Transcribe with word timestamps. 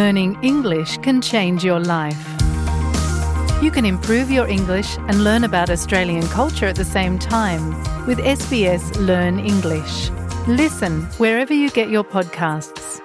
Learning 0.00 0.36
English 0.42 0.98
can 0.98 1.20
change 1.20 1.64
your 1.64 1.80
life. 1.80 2.22
You 3.64 3.70
can 3.70 3.84
improve 3.84 4.28
your 4.30 4.48
English 4.48 4.90
and 5.08 5.24
learn 5.24 5.44
about 5.44 5.68
Australian 5.70 6.26
culture 6.38 6.66
at 6.72 6.76
the 6.82 6.90
same 6.96 7.18
time 7.18 7.64
with 8.08 8.18
SBS 8.18 8.84
Learn 9.10 9.38
English. 9.52 9.94
Listen 10.48 10.92
wherever 11.22 11.54
you 11.54 11.70
get 11.70 11.88
your 11.90 12.04
podcasts. 12.04 13.00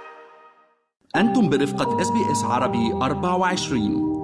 أنتم 1.15 1.49
برفقة 1.49 2.01
اس 2.01 2.07
بي 2.09 2.31
اس 2.31 2.43
عربي 2.43 2.93
24 2.93 4.17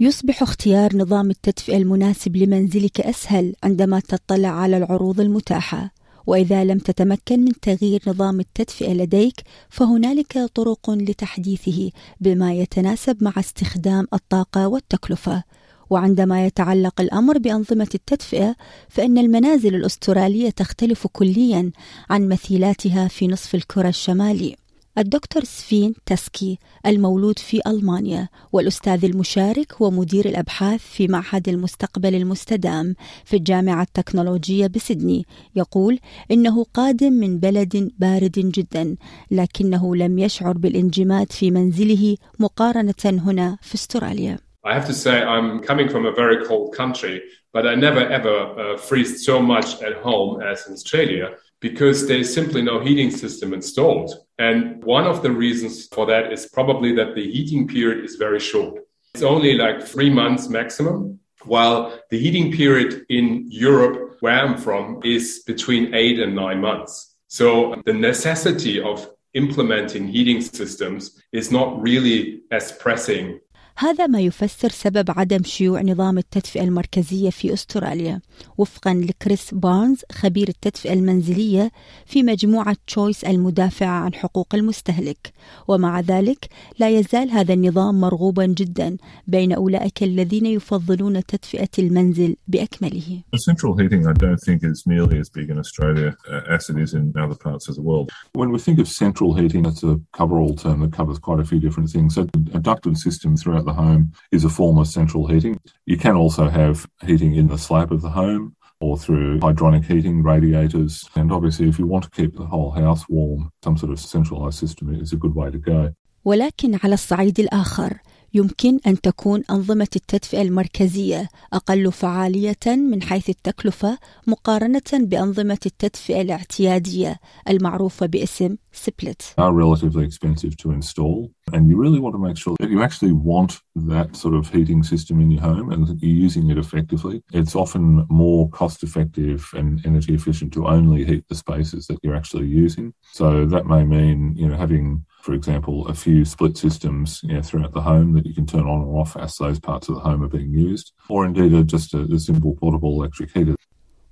يصبح 0.00 0.42
اختيار 0.42 0.96
نظام 0.96 1.30
التدفئة 1.30 1.76
المناسب 1.76 2.36
لمنزلك 2.36 3.00
أسهل 3.00 3.54
عندما 3.62 4.00
تطلع 4.00 4.48
على 4.48 4.76
العروض 4.76 5.20
المتاحة 5.20 5.90
وإذا 6.27 6.63
لم 6.63 6.77
تتمكن 6.77 7.39
من 7.39 7.51
تغيير 7.61 8.01
نظام 8.07 8.39
التدفئة 8.39 8.93
لديك 8.93 9.35
فهنالك 9.69 10.39
طرق 10.55 10.89
لتحديثه 10.89 11.91
بما 12.19 12.53
يتناسب 12.53 13.23
مع 13.23 13.33
استخدام 13.39 14.07
الطاقة 14.13 14.67
والتكلفة. 14.67 15.43
وعندما 15.89 16.45
يتعلق 16.45 17.01
الأمر 17.01 17.37
بأنظمة 17.37 17.89
التدفئة 17.95 18.55
فإن 18.89 19.17
المنازل 19.17 19.75
الأسترالية 19.75 20.49
تختلف 20.49 21.07
كليا 21.07 21.71
عن 22.09 22.27
مثيلاتها 22.27 23.07
في 23.07 23.27
نصف 23.27 23.55
الكرة 23.55 23.89
الشمالي. 23.89 24.62
الدكتور 24.97 25.43
سفين 25.43 25.93
تسكي 26.05 26.57
المولود 26.85 27.39
في 27.39 27.61
ألمانيا 27.67 28.29
والأستاذ 28.51 29.05
المشارك 29.05 29.81
ومدير 29.81 30.25
الأبحاث 30.25 30.81
في 30.81 31.07
معهد 31.07 31.49
المستقبل 31.49 32.15
المستدام 32.15 32.95
في 33.25 33.35
الجامعة 33.35 33.81
التكنولوجية 33.81 34.67
بسدني. 34.67 35.25
يقول 35.55 35.99
إنه 36.31 36.63
قادم 36.73 37.13
من 37.13 37.39
بلد 37.39 37.91
بارد 37.99 38.31
جدا 38.31 38.95
لكنه 39.31 39.95
لم 39.95 40.19
يشعر 40.19 40.57
بالانجماد 40.57 41.31
في 41.31 41.51
منزله 41.51 42.17
مقارنة 42.39 42.93
هنا 43.05 43.57
في 43.61 43.75
أستراليا. 43.75 44.37
I 44.65 44.73
have 44.73 44.87
to 44.87 44.93
say, 44.93 45.21
I'm 45.21 45.59
coming 45.59 45.89
from 45.89 46.05
a 46.05 46.13
very 46.21 46.45
cold 46.45 46.73
country, 46.77 47.21
but 47.51 47.67
I 47.67 47.75
never 47.75 47.99
ever 48.17 48.37
uh, 48.63 48.77
freeze 48.77 49.25
so 49.25 49.41
much 49.41 49.69
at 49.87 49.93
home 50.07 50.41
as 50.51 50.67
in 50.67 50.73
Australia. 50.73 51.27
Because 51.63 52.07
there's 52.07 52.31
simply 52.31 52.61
no 52.61 52.81
heating 52.81 53.09
system 53.09 53.53
installed. 53.53 54.11
And 54.37 54.83
one 54.83 55.07
of 55.07 55.23
the 55.23 55.31
reasons 55.31 55.87
for 55.87 56.05
that 56.07 56.33
is 56.33 56.45
probably 56.45 56.93
that 56.95 57.15
the 57.15 57.31
heating 57.31 57.69
period 57.69 58.03
is 58.03 58.17
very 58.17 58.41
short. 58.41 58.81
It's 59.13 59.23
only 59.23 59.53
like 59.57 59.81
three 59.81 60.09
months 60.09 60.49
maximum, 60.49 61.21
while 61.45 61.97
the 62.09 62.19
heating 62.19 62.51
period 62.51 63.05
in 63.07 63.45
Europe, 63.47 64.17
where 64.19 64.37
I'm 64.37 64.57
from, 64.57 64.99
is 65.05 65.43
between 65.47 65.95
eight 65.95 66.19
and 66.19 66.35
nine 66.35 66.59
months. 66.59 67.15
So 67.29 67.81
the 67.85 67.93
necessity 67.93 68.81
of 68.81 69.09
implementing 69.33 70.09
heating 70.09 70.41
systems 70.41 71.23
is 71.31 71.49
not 71.49 71.81
really 71.81 72.41
as 72.51 72.73
pressing 72.73 73.39
هذا 73.77 74.07
ما 74.07 74.19
يفسر 74.21 74.69
سبب 74.69 75.05
عدم 75.09 75.43
شيوع 75.43 75.81
نظام 75.81 76.17
التدفئة 76.17 76.63
المركزية 76.63 77.29
في 77.29 77.53
أستراليا 77.53 78.21
وفقا 78.57 78.93
لكريس 78.93 79.53
بارنز 79.53 80.01
خبير 80.11 80.47
التدفئة 80.47 80.93
المنزلية 80.93 81.71
في 82.05 82.23
مجموعة 82.23 82.75
Choice 82.87 83.23
المدافعة 83.23 83.89
عن 83.89 84.13
حقوق 84.13 84.55
المستهلك 84.55 85.33
ومع 85.67 85.99
ذلك 85.99 86.49
لا 86.79 86.89
يزال 86.89 87.31
هذا 87.31 87.53
النظام 87.53 88.01
مرغوبا 88.01 88.45
جدا 88.45 88.97
بين 89.27 89.53
أولئك 89.53 90.03
الذين 90.03 90.45
يفضلون 90.45 91.25
تدفئة 91.25 91.69
المنزل 91.79 92.35
بأكمله 92.47 93.23
Central 93.53 93.73
heating, 93.77 94.07
I 94.07 94.13
don't 94.13 94.41
think 94.45 94.63
is 94.63 94.83
nearly 94.85 95.19
as 95.19 95.29
big 95.29 95.49
in 95.49 95.57
Australia 95.59 96.15
uh, 96.31 96.55
as 96.55 96.69
it 96.69 96.77
is 96.77 96.93
in 96.93 97.13
other 97.17 97.35
parts 97.35 97.67
of 97.69 97.75
the 97.75 97.81
world. 97.81 98.11
When 98.33 98.51
we 98.51 98.59
think 98.59 98.79
of 98.79 98.87
central 98.87 99.33
heating, 99.33 99.65
it's 99.65 99.83
a 99.83 99.99
cover-all 100.19 100.55
term 100.55 100.79
that 100.81 100.93
covers 100.93 101.19
quite 101.19 101.39
a 101.39 101.45
few 101.51 101.59
different 101.59 101.89
things. 101.89 102.15
So 102.15 102.21
a 102.53 102.59
ducted 102.59 102.97
system 102.97 103.35
throughout 103.35 103.62
the 103.62 103.72
home 103.72 104.12
is 104.32 104.44
a 104.44 104.48
form 104.48 104.78
of 104.78 104.86
central 104.86 105.26
heating. 105.26 105.58
You 105.86 105.96
can 105.96 106.14
also 106.16 106.48
have 106.48 106.86
heating 107.06 107.34
in 107.34 107.48
the 107.48 107.58
slab 107.58 107.92
of 107.92 108.02
the 108.02 108.10
home 108.10 108.56
or 108.80 108.96
through 108.96 109.40
hydronic 109.40 109.84
heating, 109.84 110.22
radiators. 110.22 111.08
And 111.16 111.32
obviously, 111.32 111.68
if 111.68 111.78
you 111.78 111.86
want 111.86 112.04
to 112.04 112.10
keep 112.10 112.36
the 112.36 112.46
whole 112.46 112.70
house 112.70 113.08
warm, 113.08 113.50
some 113.64 113.76
sort 113.76 113.92
of 113.92 113.98
centralized 114.00 114.58
system 114.58 114.94
is 114.94 115.12
a 115.12 115.16
good 115.16 115.34
way 115.34 115.50
to 115.50 115.58
go. 115.58 115.92
ولكن 116.24 116.78
على 116.84 116.94
الصعيد 116.94 117.40
الآخر 117.40 117.98
يمكن 118.33 118.79
أن 118.87 119.01
تكون 119.01 119.43
أنظمة 119.51 119.87
التدفئة 119.95 120.41
المركزية 120.41 121.29
أقل 121.53 121.91
فعالية 121.91 122.65
من 122.65 123.01
حيث 123.01 123.29
التكلفة 123.29 123.97
مقارنة 124.27 124.81
بأنظمة 124.93 125.59
التدفئة 125.65 126.21
الاعتيادية 126.21 127.19
المعروفة 127.49 128.05
باسم 128.05 128.55
سبلت. 128.73 129.35
Are 129.37 129.53
relatively 129.53 130.03
expensive 130.05 130.57
to 130.57 130.71
install, 130.71 131.31
and 131.53 131.69
you 131.69 131.77
really 131.77 131.99
want 131.99 132.15
to 132.15 132.23
make 132.27 132.37
sure 132.37 132.55
that 132.59 132.69
you 132.69 132.81
actually 132.81 133.13
want 133.13 133.51
that 133.75 134.15
sort 134.15 134.35
of 134.35 134.49
heating 134.49 134.81
system 134.83 135.21
in 135.21 135.29
your 135.31 135.41
home 135.41 135.71
and 135.73 135.87
that 135.87 135.97
you're 136.01 136.23
using 136.27 136.49
it 136.49 136.57
effectively. 136.57 137.21
It's 137.39 137.55
often 137.55 138.05
more 138.09 138.49
cost 138.49 138.83
effective 138.87 139.39
and 139.59 139.69
energy 139.85 140.13
efficient 140.19 140.53
to 140.53 140.67
only 140.67 141.03
heat 141.09 141.23
the 141.27 141.35
spaces 141.35 141.81
that 141.87 141.99
you're 142.03 142.19
actually 142.21 142.47
using. 142.47 142.93
So 143.19 143.45
that 143.53 143.65
may 143.73 143.83
mean, 143.83 144.19
you 144.41 144.47
know, 144.47 144.57
having 144.65 145.05
for 145.23 145.33
example, 145.33 145.87
a 145.87 145.93
few 145.93 146.25
split 146.25 146.57
systems 146.57 147.21
you 147.23 147.33
know, 147.33 147.41
throughout 147.41 147.71
the 147.71 147.81
home 147.81 148.11
that 148.11 148.25
you 148.25 148.33
can 148.33 148.45
turn 148.45 148.63
on 148.63 148.81
or 148.81 148.99
off 148.99 149.15
as 149.15 149.37
those 149.37 149.57
parts 149.57 149.87
of 149.87 149.95
the 149.95 150.01
home 150.01 150.21
are 150.21 150.27
being 150.27 150.51
used, 150.51 150.91
or 151.07 151.25
indeed 151.25 151.53
a, 151.53 151.63
just 151.63 151.93
a, 151.93 152.01
a 152.01 152.19
simple 152.19 152.53
portable 152.57 153.01
electric 153.01 153.31
heater. 153.31 153.55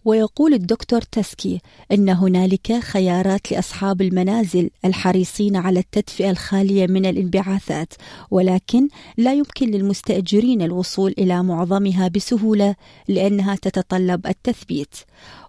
ويقول 0.06 0.54
الدكتور 0.54 1.02
تسكي 1.02 1.62
إن 1.92 2.10
هنالك 2.10 2.80
خيارات 2.80 3.52
لأصحاب 3.52 4.02
المنازل 4.02 4.70
الحريصين 4.86 5.56
على 5.56 5.80
التدفئة 5.80 6.30
الخالية 6.30 6.88
من 6.88 7.06
الانبعاثات 7.06 7.94
ولكن 8.32 8.88
لا 9.18 9.34
يمكن 9.34 9.72
للمستأجرين 9.72 10.62
الوصول 10.62 11.14
إلى 11.18 11.44
معظمها 11.44 12.08
بسهولة 12.08 12.76
لأنها 13.08 13.56
تتطلب 13.56 14.28
التثبيت. 14.28 14.96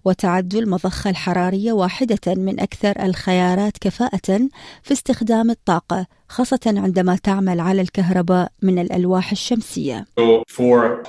وتعد 0.05 0.55
المضخه 0.55 1.11
الحرارية 1.11 1.73
واحدة 1.73 2.35
من 2.35 2.61
أكثر 2.61 3.05
الخيارات 3.05 3.79
كفاءة 3.79 4.49
في 4.83 4.93
استخدام 4.93 5.51
الطاقة 5.51 6.07
خاصة 6.29 6.61
عندما 6.67 7.17
تعمل 7.17 7.61
على 7.61 7.83
الكهرباء 7.83 8.53
من 8.63 8.79
الألواح 8.79 9.31
الشمسية. 9.33 10.07
So 10.21 10.45
for 10.49 11.03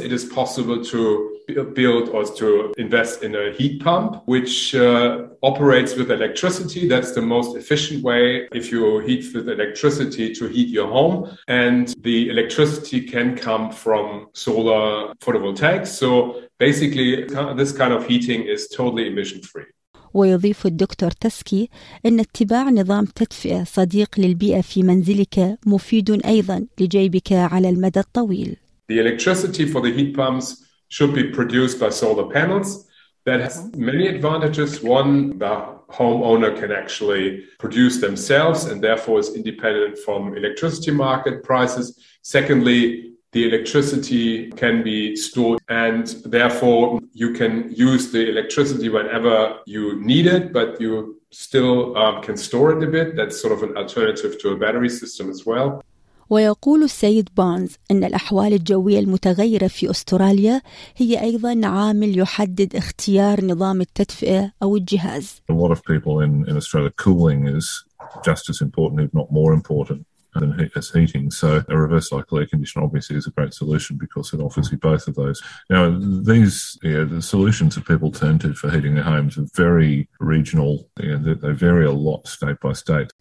it 0.00 0.12
is 0.12 0.24
possible 0.24 0.84
to 0.84 1.33
build 1.73 2.09
or 2.09 2.23
to 2.41 2.73
invest 2.77 3.23
in 3.23 3.35
a 3.35 3.51
heat 3.57 3.75
pump, 3.83 4.21
which 4.25 4.75
uh, 4.75 5.27
operates 5.41 5.95
with 5.95 6.11
electricity. 6.11 6.87
That's 6.87 7.11
the 7.13 7.21
most 7.21 7.55
efficient 7.61 8.03
way 8.03 8.47
if 8.53 8.71
you 8.71 8.99
heat 8.99 9.23
with 9.33 9.49
electricity 9.49 10.33
to 10.35 10.47
heat 10.47 10.69
your 10.69 10.87
home. 10.87 11.15
And 11.47 11.93
the 12.01 12.29
electricity 12.29 13.01
can 13.13 13.35
come 13.35 13.71
from 13.71 14.27
solar 14.33 15.13
photovoltaics. 15.23 15.87
So 15.87 16.09
basically, 16.57 17.25
this 17.55 17.71
kind 17.71 17.93
of 17.93 18.01
heating 18.07 18.43
is 18.43 18.67
totally 18.67 19.07
emission 19.07 19.41
free. 19.41 19.65
ويضيف 20.13 20.65
الدكتور 20.65 21.11
تسكي 21.11 21.69
أن 22.05 22.19
اتباع 22.19 22.69
نظام 22.69 23.05
تدفئة 23.05 23.63
صديق 23.63 24.19
للبيئة 24.19 24.61
في 24.61 24.83
منزلك 24.83 25.57
مفيد 25.65 26.25
أيضا 26.25 26.67
لجيبك 26.79 27.31
على 27.31 27.69
المدى 27.69 27.99
الطويل. 27.99 28.57
The 28.91 28.99
electricity 28.99 29.65
for 29.65 29.81
the 29.81 29.91
heat 29.91 30.15
pumps 30.15 30.69
should 30.94 31.12
be 31.12 31.24
produced 31.38 31.80
by 31.80 31.88
solar 31.88 32.30
panels. 32.30 32.86
That 33.24 33.40
has 33.40 33.54
many 33.74 34.06
advantages. 34.06 34.80
One, 34.80 35.38
the 35.38 35.54
homeowner 35.88 36.56
can 36.56 36.70
actually 36.70 37.46
produce 37.58 37.96
themselves 38.00 38.66
and 38.66 38.80
therefore 38.80 39.18
is 39.18 39.34
independent 39.34 39.98
from 39.98 40.36
electricity 40.36 40.92
market 40.92 41.42
prices. 41.42 41.98
Secondly, 42.22 43.14
the 43.32 43.42
electricity 43.48 44.52
can 44.52 44.84
be 44.84 45.16
stored 45.16 45.60
and 45.68 46.06
therefore 46.36 47.00
you 47.12 47.32
can 47.32 47.72
use 47.72 48.12
the 48.12 48.28
electricity 48.28 48.88
whenever 48.88 49.58
you 49.66 50.00
need 50.00 50.26
it, 50.26 50.52
but 50.52 50.80
you 50.80 51.20
still 51.32 51.96
um, 51.96 52.22
can 52.22 52.36
store 52.36 52.70
it 52.70 52.84
a 52.88 52.90
bit. 52.96 53.16
That's 53.16 53.40
sort 53.42 53.52
of 53.52 53.64
an 53.68 53.76
alternative 53.76 54.40
to 54.42 54.50
a 54.50 54.56
battery 54.56 54.90
system 54.90 55.28
as 55.28 55.44
well. 55.44 55.82
ويقول 56.30 56.82
السيد 56.82 57.28
بارنز 57.36 57.76
أن 57.90 58.04
الأحوال 58.04 58.52
الجوية 58.52 58.98
المتغيرة 58.98 59.66
في 59.66 59.90
أستراليا 59.90 60.62
هي 60.96 61.20
أيضا 61.20 61.60
عامل 61.66 62.18
يحدد 62.18 62.76
اختيار 62.76 63.44
نظام 63.44 63.80
التدفئة 63.80 64.52
أو 64.62 64.76
الجهاز. 64.76 65.42
A 65.52 65.54
lot 65.54 65.70
of 65.70 65.82
people 65.84 66.20
in, 66.20 66.48
in 66.48 66.56
Australia, 66.56 66.90
cooling 66.90 67.46
is 67.46 67.84
just 68.24 68.48
as 68.48 68.60
important, 68.60 69.00
if 69.00 69.14
not 69.14 69.30
more 69.30 69.52
important. 69.52 70.06
than 70.34 70.70
as 70.76 70.90
heating. 70.90 71.30
So 71.30 71.62
a 71.68 71.76
reverse 71.76 72.08
cycle 72.10 72.38
air 72.38 72.46
conditioner 72.46 72.84
obviously 72.84 73.16
is 73.16 73.26
a 73.26 73.30
great 73.30 73.54
solution 73.54 73.96
because 73.96 74.32
it 74.32 74.40
offers 74.40 74.70
you 74.70 74.78
both 74.78 75.06
of 75.08 75.14
those. 75.14 75.42
Now 75.70 75.96
these 76.00 76.78
yeah, 76.82 77.04
the 77.04 77.22
solutions 77.22 77.74
that 77.74 77.86
people 77.86 78.10
turn 78.10 78.38
to 78.40 78.54
for 78.54 78.70
heating 78.70 78.94
their 78.94 79.04
homes 79.04 79.38
are 79.38 79.46
very 79.54 80.08
regional. 80.20 80.88
They, 80.96 81.34
they 81.34 81.52
vary 81.52 81.86
a 81.86 81.92
lot 81.92 82.26
state 82.26 82.60
by 82.60 82.72
state. 82.72 83.12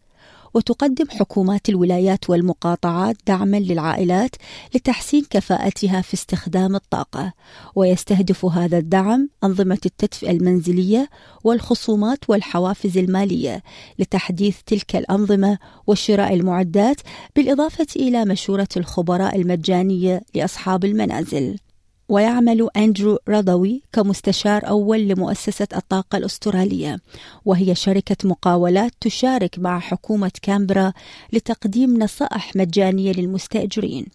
وتقدم 0.53 1.05
حكومات 1.09 1.69
الولايات 1.69 2.29
والمقاطعات 2.29 3.15
دعما 3.27 3.57
للعائلات 3.57 4.35
لتحسين 4.75 5.25
كفاءتها 5.29 6.01
في 6.01 6.13
استخدام 6.13 6.75
الطاقة. 6.75 7.33
ويستهدف 7.75 8.45
هذا 8.45 8.77
الدعم 8.77 9.29
أنظمة 9.43 9.79
التدفئة 9.85 10.31
المنزلية 10.31 11.09
والخصومات 11.43 12.29
والحوافز 12.29 12.97
المالية 12.97 13.63
لتحديث 13.99 14.57
تلك 14.65 14.95
الأنظمة 14.95 15.57
وشراء 15.87 16.33
المعدات 16.33 17.01
بالإضافة 17.35 17.87
إلى 17.95 18.25
مشورة 18.25 18.67
الخبراء 18.77 19.35
المجانية 19.35 20.21
لأصحاب 20.35 20.85
المنازل. 20.85 21.57
ويعمل 22.13 22.69
أندرو 22.77 23.19
رضوي 23.29 23.81
كمستشار 23.93 24.67
أول 24.67 24.99
لمؤسسة 24.99 25.67
الطاقة 25.75 26.17
الأسترالية 26.17 26.99
وهي 27.45 27.75
شركة 27.75 28.17
مقاولات 28.23 28.91
تشارك 29.01 29.59
مع 29.59 29.79
حكومة 29.79 30.31
كامبرا 30.41 30.93
لتقديم 31.33 32.03
نصائح 32.03 32.55
مجانية 32.55 33.11
للمستأجرين. 33.11 34.05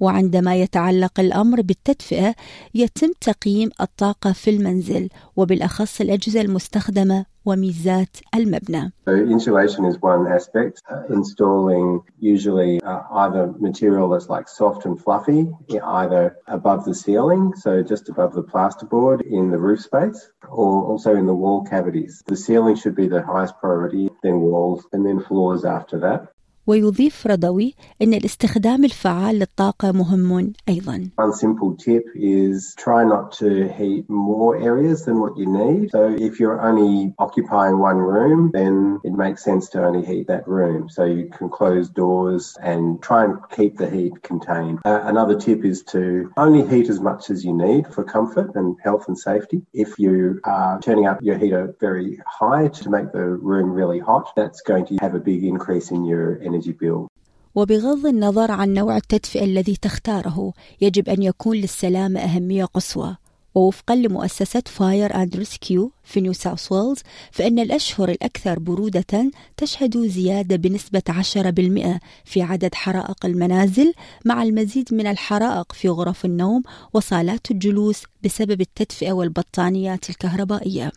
وعندما 0.00 0.56
يتعلق 0.56 1.20
الأمر 1.20 1.60
بالتدفئة 1.62 2.34
يتم 2.74 3.12
تقييم 3.20 3.70
الطاقة 3.80 4.32
في 4.32 4.50
المنزل 4.50 5.08
وبالأخص 5.36 6.00
الأجهزة 6.00 6.40
المستخدمة 6.40 7.24
وميزات 7.44 8.16
المبنى. 8.34 8.92
So 9.06 9.14
insulation 9.14 9.84
is 9.84 9.96
one 10.00 10.26
aspect. 10.26 10.82
Uh, 10.90 11.02
installing 11.10 12.02
usually 12.18 12.80
uh, 12.82 13.00
either 13.12 13.52
material 13.58 14.08
that's 14.10 14.28
like 14.28 14.46
soft 14.48 14.84
and 14.84 15.00
fluffy, 15.02 15.48
either 15.82 16.36
above 16.46 16.84
the 16.84 16.94
ceiling, 16.94 17.54
so 17.56 17.82
just 17.82 18.08
above 18.08 18.34
the 18.34 18.42
plasterboard 18.42 19.22
in 19.22 19.50
the 19.50 19.58
roof 19.58 19.80
space, 19.80 20.30
or 20.48 20.84
also 20.84 21.16
in 21.16 21.26
the 21.26 21.34
wall 21.34 21.64
cavities. 21.64 22.22
The 22.26 22.36
ceiling 22.36 22.76
should 22.76 22.94
be 22.94 23.08
the 23.08 23.22
highest 23.22 23.54
priority, 23.58 24.10
then 24.22 24.40
walls, 24.40 24.86
and 24.92 25.04
then 25.06 25.20
floors 25.20 25.64
after 25.64 25.98
that. 26.00 26.28
ويضيف 26.69 27.27
رضوي 27.27 27.75
أن 28.01 28.13
الاستخدام 28.13 28.83
الفعال 28.83 29.35
للطاقة 29.39 29.91
مهم 29.91 30.53
أيضا. 30.69 31.09
One 31.17 31.33
simple 31.33 31.75
tip 31.77 32.05
is 32.15 32.73
try 32.75 33.03
not 33.03 33.31
to 33.33 33.67
heat 33.67 34.09
more 34.09 34.57
areas 34.57 35.05
than 35.05 35.19
what 35.19 35.37
you 35.37 35.45
need. 35.45 35.91
So 35.91 36.03
if 36.27 36.39
you're 36.39 36.61
only 36.69 37.13
occupying 37.19 37.77
one 37.77 37.97
room, 37.97 38.49
then 38.51 38.99
it 39.03 39.13
makes 39.13 39.43
sense 39.43 39.69
to 39.69 39.85
only 39.85 40.03
heat 40.05 40.27
that 40.27 40.47
room. 40.47 40.89
So 40.89 41.03
you 41.05 41.29
can 41.37 41.49
close 41.49 41.87
doors 41.89 42.57
and 42.71 43.01
try 43.01 43.25
and 43.25 43.33
keep 43.57 43.77
the 43.77 43.89
heat 43.89 44.23
contained. 44.23 44.79
Uh, 44.85 45.01
another 45.03 45.35
tip 45.39 45.63
is 45.63 45.83
to 45.95 46.31
only 46.35 46.63
heat 46.71 46.89
as 46.89 46.99
much 46.99 47.29
as 47.29 47.45
you 47.45 47.53
need 47.53 47.83
for 47.93 48.03
comfort 48.03 48.55
and 48.55 48.75
health 48.83 49.05
and 49.07 49.17
safety. 49.17 49.61
If 49.71 49.99
you 49.99 50.39
are 50.43 50.81
turning 50.81 51.05
up 51.05 51.19
your 51.21 51.37
heater 51.37 51.75
very 51.79 52.19
high 52.39 52.69
to 52.79 52.89
make 52.89 53.11
the 53.11 53.27
room 53.51 53.69
really 53.71 53.99
hot, 53.99 54.25
that's 54.35 54.61
going 54.61 54.85
to 54.87 54.95
have 55.03 55.13
a 55.13 55.19
big 55.19 55.43
increase 55.43 55.91
in 55.91 56.05
your 56.05 56.41
energy 56.41 56.58
energy 56.60 56.72
bill. 56.72 57.08
وبغض 57.54 58.06
النظر 58.06 58.50
عن 58.50 58.74
نوع 58.74 58.96
التدفئة 58.96 59.44
الذي 59.44 59.76
تختاره 59.76 60.52
يجب 60.80 61.08
أن 61.08 61.22
يكون 61.22 61.56
للسلامة 61.56 62.20
أهمية 62.20 62.64
قصوى 62.64 63.16
ووفقا 63.54 63.94
لمؤسسة 63.94 64.62
Fire 64.66 65.14
and 65.14 65.36
Rescue 65.36 65.92
في 66.04 66.20
نيو 66.20 66.32
ساوث 66.32 66.72
ويلز 66.72 67.00
فإن 67.32 67.58
الأشهر 67.58 68.08
الأكثر 68.08 68.58
برودة 68.58 69.30
تشهد 69.56 70.06
زيادة 70.06 70.56
بنسبة 70.56 71.02
10% 71.08 71.98
في 72.24 72.42
عدد 72.42 72.74
حرائق 72.74 73.26
المنازل 73.26 73.92
مع 74.24 74.42
المزيد 74.42 74.94
من 74.94 75.06
الحرائق 75.06 75.72
في 75.72 75.88
غرف 75.88 76.24
النوم 76.24 76.62
وصالات 76.92 77.50
الجلوس 77.50 78.02
بسبب 78.24 78.60
التدفئة 78.60 79.12
والبطانيات 79.12 80.10
الكهربائية. 80.10 80.92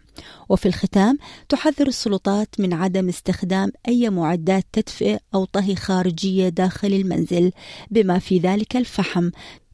وفي 0.50 0.65
الختام 0.65 1.17
تحذر 1.50 1.88
السلطات 1.88 2.59
من 2.59 2.73
عدم 2.73 3.09
استخدام 3.09 3.71
أي 3.88 4.09
معدات 4.09 4.65
تدفئة 4.73 5.19
أو 5.35 5.45
طهي 5.45 5.75
خارجية 5.75 6.50
داخل 6.50 6.94
المنزل 6.94 7.51
بما 7.91 8.19
في 8.19 8.39
ذلك 8.39 8.77
الفحم 8.77 9.29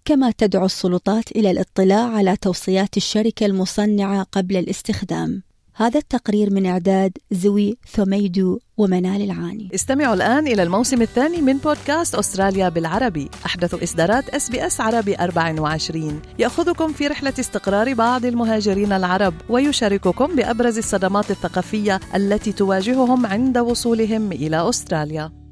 كما 0.05 0.31
تدعو 0.31 0.65
السلطات 0.65 1.31
إلى 1.31 1.51
الاطلاع 1.51 2.09
على 2.09 2.35
توصيات 2.35 2.97
الشركة 2.97 3.45
المصنعة 3.45 4.23
قبل 4.31 4.57
الاستخدام. 4.57 5.43
هذا 5.75 5.99
التقرير 5.99 6.53
من 6.53 6.65
إعداد 6.65 7.17
زوي 7.31 7.77
ثميدو 7.91 8.59
ومنال 8.77 9.21
العاني. 9.21 9.69
استمعوا 9.75 10.13
الآن 10.13 10.47
إلى 10.47 10.63
الموسم 10.63 11.01
الثاني 11.01 11.41
من 11.41 11.57
بودكاست 11.57 12.15
أستراليا 12.15 12.69
بالعربي. 12.69 13.29
أحدث 13.45 13.83
إصدارات 13.83 14.29
SBS 14.29 14.81
عربي 14.81 15.15
24 15.15 16.21
يأخذكم 16.39 16.93
في 16.93 17.07
رحلة 17.07 17.33
استقرار 17.39 17.93
بعض 17.93 18.25
المهاجرين 18.25 18.93
العرب 18.93 19.33
ويشارككم 19.49 20.35
بأبرز 20.35 20.77
الصدمات 20.77 21.31
الثقافية 21.31 21.99
التي 22.15 22.51
تواجههم 22.51 23.25
عند 23.25 23.57
وصولهم 23.57 24.31
إلى 24.31 24.69
أستراليا. 24.69 25.48